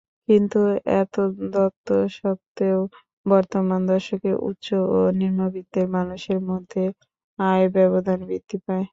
কিন্তু 0.29 0.59
এতদসত্ত্বেও 0.95 2.79
বর্তমান 3.25 3.81
দশকে 3.87 4.31
উচ্চ 4.49 4.67
ও 4.89 4.99
নিম্নবিত্তের 5.19 5.87
মানুষের 5.95 6.39
মধ্যে 6.49 6.83
আয় 7.39 7.65
ব্যবধান 7.75 8.19
বৃদ্ধি 8.27 8.57
পায়। 8.65 8.85